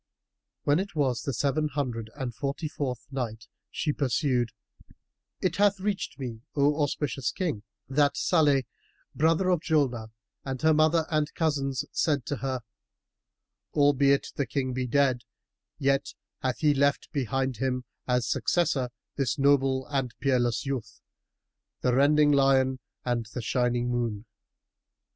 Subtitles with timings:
[0.63, 4.49] When it was the Seven Hundred and Forty fourth Night, She pursued,
[5.41, 8.63] It hath reached me, O auspicious King, that Salih
[9.13, 10.09] brother of Julnar
[10.43, 12.61] and her mother and cousins said to her,
[13.75, 15.21] "Albeit the King be dead,
[15.77, 20.99] yet hath he left behind him as successor this noble and peerless youth,
[21.81, 24.25] the rending lion and the shining moon."